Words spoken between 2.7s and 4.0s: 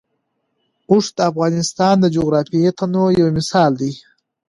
تنوع یو مثال دی.